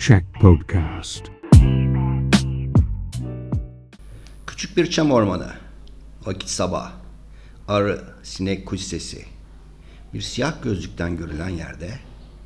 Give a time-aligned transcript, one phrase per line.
[0.00, 1.22] Check Podcast.
[4.46, 5.52] Küçük bir çam ormanı.
[6.26, 6.92] Vakit sabah.
[7.68, 9.24] Arı, sinek kuş sesi.
[10.14, 11.98] Bir siyah gözlükten görülen yerde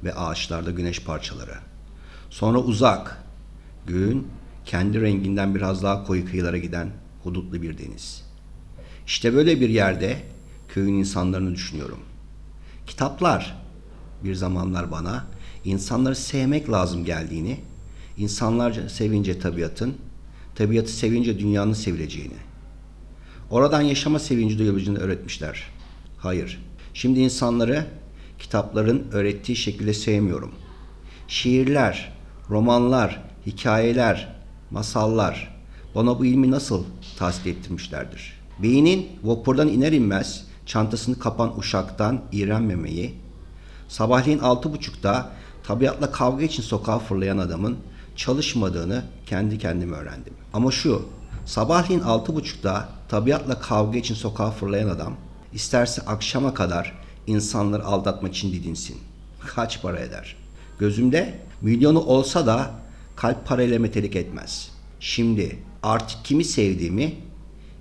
[0.05, 1.55] ve ağaçlarda güneş parçaları.
[2.31, 3.25] Sonra uzak.
[3.87, 4.29] Gün
[4.65, 6.91] kendi renginden biraz daha koyu kıyılara giden
[7.23, 8.25] hudutlu bir deniz.
[9.07, 10.23] İşte böyle bir yerde
[10.69, 12.01] köyün insanlarını düşünüyorum.
[12.87, 13.57] Kitaplar
[14.25, 15.27] bir zamanlar bana
[15.65, 17.61] insanları sevmek lazım geldiğini,
[18.17, 19.95] insanlarca sevince tabiatın,
[20.55, 22.37] tabiatı sevince dünyanın sevileceğini,
[23.51, 25.63] oradan yaşama sevinci duyabileceğini öğretmişler.
[26.19, 26.61] Hayır,
[26.95, 27.87] şimdi insanları
[28.39, 30.53] kitapların öğrettiği şekilde sevmiyorum.
[31.29, 32.13] Şiirler,
[32.51, 34.35] romanlar, hikayeler,
[34.71, 35.55] masallar
[35.95, 36.85] bana bu ilmi nasıl
[37.19, 38.41] tahsil ettirmişlerdir?
[38.63, 43.15] Beynin vapurdan iner inmez çantasını kapan uşaktan iğrenmemeyi,
[43.89, 45.33] sabahleyin altı buçukta
[45.67, 47.79] tabiatla kavga için sokağa fırlayan adamın
[48.17, 50.35] çalışmadığını kendi kendime öğrendim.
[50.53, 51.03] Ama şu,
[51.47, 55.15] sabahleyin altı buçukta tabiatla kavga için sokağa fırlayan adam,
[55.53, 56.93] isterse akşama kadar
[57.27, 58.97] insanları aldatmak için didinsin.
[59.47, 60.37] Kaç para eder?
[60.79, 62.71] Gözümde milyonu olsa da
[63.17, 64.71] kalp parayla metelik etmez.
[65.01, 67.15] Şimdi artık kimi sevdiğimi,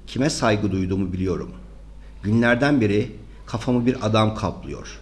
[0.08, 1.52] kime saygı duyduğumu biliyorum.
[2.23, 5.00] Günlerden beri kafamı bir adam kaplıyor.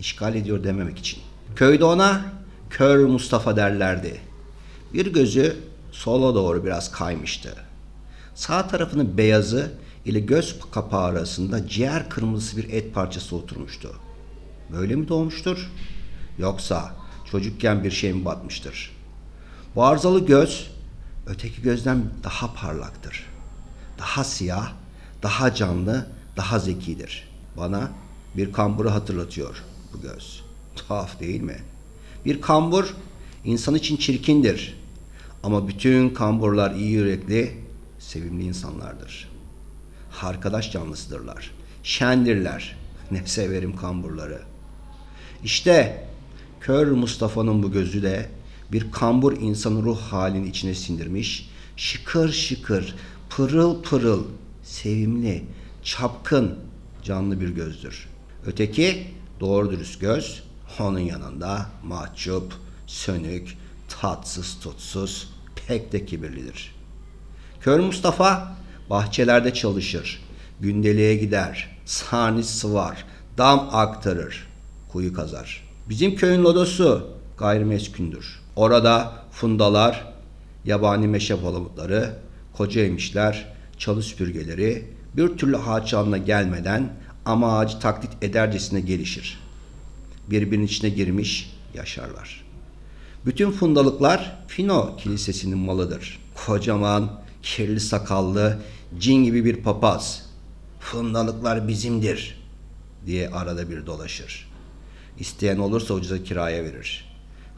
[0.00, 1.20] İşgal ediyor dememek için.
[1.56, 2.22] Köyde ona
[2.70, 4.20] kör Mustafa derlerdi.
[4.94, 5.56] Bir gözü
[5.92, 7.54] sola doğru biraz kaymıştı.
[8.34, 9.70] Sağ tarafının beyazı
[10.04, 13.92] ile göz kapağı arasında ciğer kırmızısı bir et parçası oturmuştu.
[14.72, 15.70] Böyle mi doğmuştur?
[16.38, 16.94] Yoksa
[17.30, 18.96] çocukken bir şey mi batmıştır?
[19.74, 20.70] Bu arızalı göz
[21.26, 23.26] öteki gözden daha parlaktır.
[23.98, 24.72] Daha siyah,
[25.22, 27.28] daha canlı, daha zekidir.
[27.56, 27.90] Bana
[28.36, 30.42] bir kamburu hatırlatıyor bu göz.
[30.76, 31.56] Tuhaf değil mi?
[32.24, 32.94] Bir kambur
[33.44, 34.82] insan için çirkindir.
[35.42, 37.54] Ama bütün kamburlar iyi yürekli,
[37.98, 39.28] sevimli insanlardır.
[40.22, 41.50] Arkadaş canlısıdırlar.
[41.82, 42.76] Şendirler.
[43.10, 44.42] Ne severim kamburları.
[45.44, 46.06] İşte
[46.60, 48.30] kör Mustafa'nın bu gözü de
[48.72, 52.94] bir kambur insanın ruh halini içine sindirmiş, şıkır şıkır,
[53.30, 54.24] pırıl pırıl,
[54.62, 55.44] sevimli,
[55.82, 56.58] çapkın,
[57.02, 58.08] canlı bir gözdür.
[58.46, 59.06] Öteki
[59.40, 60.42] doğru dürüst göz,
[60.80, 62.52] onun yanında mahcup,
[62.86, 63.56] sönük,
[63.88, 65.30] tatsız tutsuz,
[65.66, 66.74] pek de kibirlidir.
[67.60, 68.56] Kör Mustafa
[68.90, 70.22] bahçelerde çalışır,
[70.60, 73.04] gündeliğe gider, sarnıç sıvar,
[73.38, 74.48] dam aktarır,
[74.92, 75.68] kuyu kazar.
[75.88, 78.40] Bizim köyün lodosu gayrimeskündür.
[78.56, 80.12] Orada fundalar,
[80.64, 82.14] yabani meşe palamutları,
[82.52, 86.92] koca emişler, çalı süpürgeleri bir türlü ağaç alına gelmeden
[87.24, 89.41] ama ağacı taklit edercesine gelişir.
[90.30, 92.44] Birbirinin içine girmiş yaşarlar.
[93.26, 96.18] Bütün fundalıklar Fino Kilisesi'nin malıdır.
[96.46, 98.58] Kocaman, kirli sakallı,
[98.98, 100.26] cin gibi bir papaz.
[100.80, 102.42] Fundalıklar bizimdir
[103.06, 104.48] diye arada bir dolaşır.
[105.18, 107.12] İsteyen olursa ucuza kiraya verir.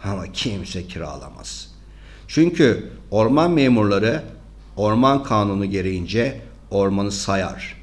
[0.04, 1.74] Ama kimse kiralamaz.
[2.28, 4.22] Çünkü orman memurları
[4.76, 7.76] orman kanunu gereğince ormanı sayar.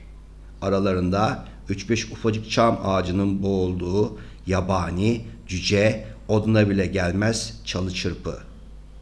[0.62, 8.38] Aralarında 3-5 ufacık çam ağacının boğulduğu yabani, cüce, oduna bile gelmez çalı çırpı.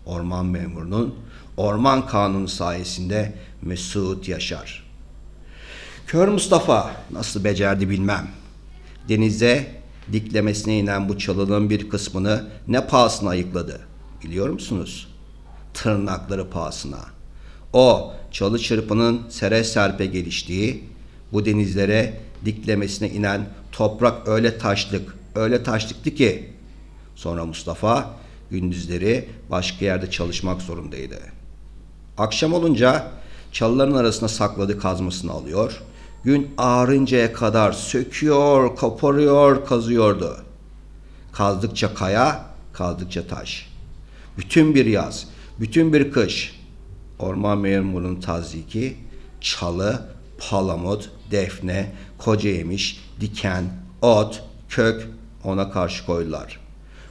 [0.05, 1.15] Orman memurunun
[1.57, 4.83] orman kanunu sayesinde mesut yaşar.
[6.07, 8.27] Kör Mustafa nasıl becerdi bilmem.
[9.09, 9.67] Denize
[10.11, 13.79] diklemesine inen bu çalının bir kısmını ne pahasına ayıkladı
[14.23, 15.07] biliyor musunuz?
[15.73, 16.99] Tırnakları pahasına.
[17.73, 20.83] O çalı çırpının sere serpe geliştiği
[21.33, 26.49] bu denizlere diklemesine inen toprak öyle taşlık, öyle taşlıktı ki
[27.15, 28.15] sonra Mustafa
[28.51, 31.19] gündüzleri başka yerde çalışmak zorundaydı.
[32.17, 33.11] Akşam olunca
[33.51, 35.81] çalıların arasına sakladığı kazmasını alıyor,
[36.23, 40.37] gün ağarıncaya kadar söküyor, koparıyor, kazıyordu.
[41.31, 43.69] Kazdıkça kaya, kazdıkça taş.
[44.37, 45.27] Bütün bir yaz,
[45.59, 46.59] bütün bir kış
[47.19, 48.97] orman memurunun taziki,
[49.41, 50.01] çalı,
[50.49, 53.63] palamut, defne, koca yemiş, diken,
[54.01, 55.07] ot, kök
[55.43, 56.59] ona karşı koydular.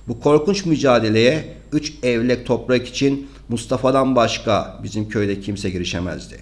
[0.09, 6.39] Bu korkunç mücadeleye üç evlek toprak için Mustafa'dan başka bizim köyde kimse girişemezdi.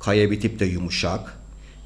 [0.00, 1.38] Kaya bitip de yumuşak,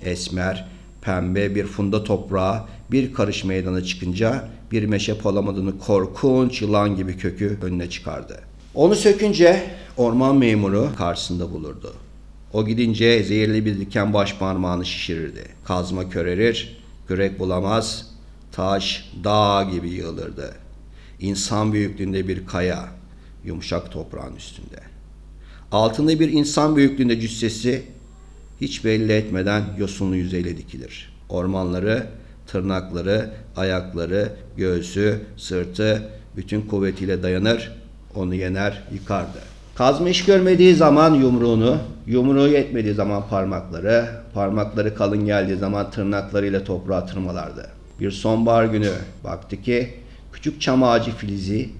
[0.02, 0.68] esmer,
[1.02, 7.58] pembe bir funda toprağa bir karış meydana çıkınca bir meşe palamadını korkunç yılan gibi kökü
[7.62, 8.40] önüne çıkardı.
[8.74, 11.94] Onu sökünce orman memuru karşısında bulurdu.
[12.52, 15.44] O gidince zehirli bir diken baş parmağını şişirirdi.
[15.64, 16.76] Kazma körerir,
[17.08, 18.09] kürek bulamaz,
[18.60, 20.54] taş dağ gibi yığılırdı.
[21.20, 22.88] İnsan büyüklüğünde bir kaya,
[23.44, 24.80] yumuşak toprağın üstünde.
[25.72, 27.82] Altında bir insan büyüklüğünde cüssesi
[28.60, 31.12] hiç belli etmeden yosunlu yüzeyle dikilir.
[31.28, 32.06] Ormanları,
[32.46, 37.72] tırnakları, ayakları, göğsü, sırtı bütün kuvvetiyle dayanır,
[38.14, 39.38] onu yener, yıkardı.
[39.74, 47.06] Kazma iş görmediği zaman yumruğunu, yumruğu yetmediği zaman parmakları, parmakları kalın geldiği zaman tırnaklarıyla toprağa
[47.06, 47.79] tırmalardı.
[48.00, 48.92] Bir sonbahar günü
[49.24, 49.94] baktı ki
[50.32, 51.70] küçük çam ağacı filizi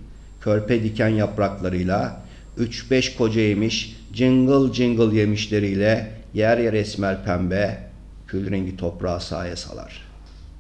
[0.41, 2.21] körpe diken yapraklarıyla
[2.59, 7.91] 3-5 koca yemiş cıngıl cıngıl yemişleriyle yer yer esmer pembe
[8.27, 10.03] kül rengi toprağı sahaya salar.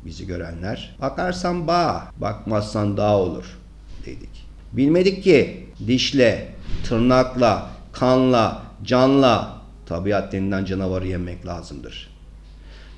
[0.04, 3.58] Bizi görenler bakarsan bağ, bakmazsan dağ olur
[4.06, 4.46] dedik.
[4.72, 6.48] Bilmedik ki dişle,
[6.84, 12.09] tırnakla, kanla, canla tabiat denilen canavarı yemek lazımdır.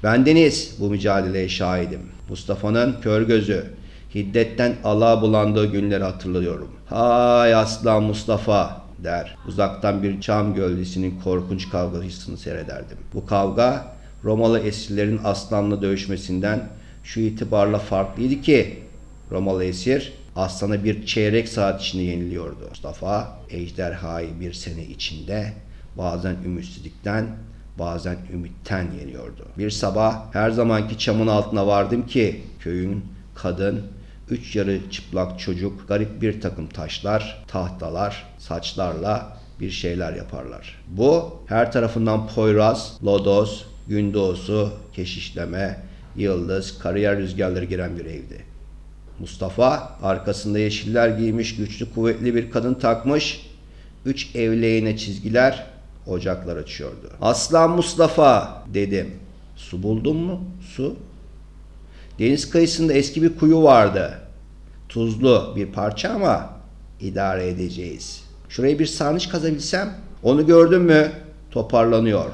[0.02, 2.00] Bendeniz bu mücadeleye şahidim.
[2.28, 3.64] Mustafa'nın kör gözü,
[4.14, 6.68] hiddetten ala bulandığı günleri hatırlıyorum.
[6.86, 9.36] Hay aslan Mustafa der.
[9.48, 12.98] Uzaktan bir çam gölgesinin korkunç kavgasını seyrederdim.
[13.14, 16.68] Bu kavga Romalı esirlerin aslanla dövüşmesinden
[17.04, 18.78] şu itibarla farklıydı ki
[19.30, 22.68] Romalı esir aslana bir çeyrek saat içinde yeniliyordu.
[22.68, 25.52] Mustafa ejderhayı bir sene içinde
[25.98, 27.26] bazen ümitsizlikten
[27.78, 29.46] bazen ümitten yeniyordu.
[29.58, 33.04] Bir sabah her zamanki çamın altına vardım ki köyün
[33.34, 33.82] kadın,
[34.30, 40.82] üç yarı çıplak çocuk, garip bir takım taşlar, tahtalar, saçlarla bir şeyler yaparlar.
[40.88, 45.82] Bu her tarafından poyraz, lodos, gün doğusu, keşişleme,
[46.16, 48.44] yıldız, kariyer rüzgarları giren bir evdi.
[49.18, 53.46] Mustafa arkasında yeşiller giymiş güçlü kuvvetli bir kadın takmış.
[54.04, 55.66] Üç evleğine çizgiler
[56.06, 57.10] ocaklar açıyordu.
[57.20, 59.10] Aslan Mustafa dedim.
[59.56, 60.40] Su buldun mu?
[60.76, 60.96] Su.
[62.18, 64.18] Deniz kıyısında eski bir kuyu vardı.
[64.88, 66.50] Tuzlu bir parça ama
[67.00, 68.24] idare edeceğiz.
[68.48, 71.12] Şuraya bir sarnıç kazabilsem onu gördün mü?
[71.50, 72.30] Toparlanıyor.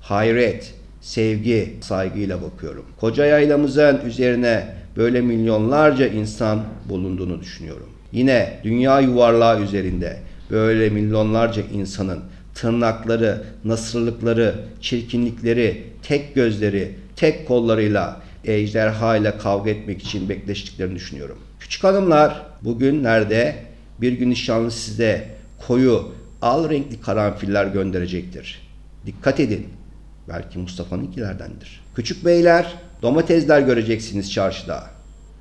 [0.00, 2.84] Hayret, sevgi, saygıyla bakıyorum.
[3.00, 7.88] Koca yaylamızın üzerine böyle milyonlarca insan bulunduğunu düşünüyorum.
[8.12, 10.16] Yine dünya yuvarlağı üzerinde
[10.50, 12.20] böyle milyonlarca insanın
[12.56, 21.38] tırnakları, nasırlıkları, çirkinlikleri, tek gözleri, tek kollarıyla ejderha ile kavga etmek için bekleştiklerini düşünüyorum.
[21.60, 23.56] Küçük hanımlar bugünlerde
[24.00, 25.28] bir gün nişanlı size
[25.66, 26.12] koyu,
[26.42, 28.62] al renkli karanfiller gönderecektir.
[29.06, 29.66] Dikkat edin.
[30.28, 31.80] Belki Mustafa'nınkilerdendir.
[31.94, 34.84] Küçük beyler domatesler göreceksiniz çarşıda.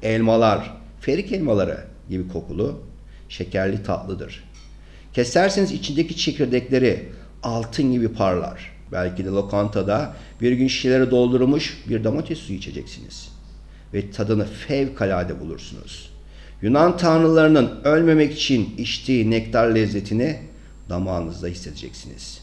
[0.04, 1.78] Elmalar, ferik elmaları
[2.10, 2.84] gibi kokulu,
[3.30, 4.44] şekerli tatlıdır.
[5.16, 7.10] Keserseniz içindeki çekirdekleri
[7.44, 8.72] altın gibi parlar.
[8.92, 13.30] Belki de lokantada bir gün şişelere doldurulmuş bir domates suyu içeceksiniz.
[13.94, 16.10] Ve tadını fevkalade bulursunuz.
[16.62, 20.40] Yunan tanrılarının ölmemek için içtiği nektar lezzetini
[20.90, 22.42] damağınızda hissedeceksiniz.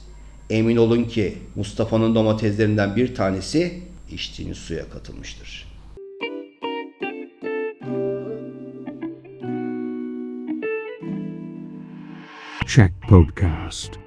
[0.50, 5.71] Emin olun ki Mustafa'nın domateslerinden bir tanesi içtiğiniz suya katılmıştır.
[12.72, 14.01] Check Podcast.